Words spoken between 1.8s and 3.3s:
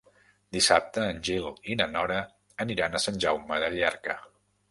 na Nora aniran a Sant